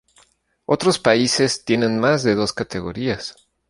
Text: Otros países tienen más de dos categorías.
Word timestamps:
Otros 0.65 0.97
países 0.97 1.63
tienen 1.63 1.99
más 1.99 2.23
de 2.23 2.33
dos 2.33 2.53
categorías. 2.53 3.35